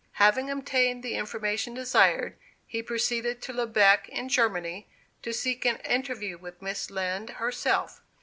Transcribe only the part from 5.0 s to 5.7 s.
to seek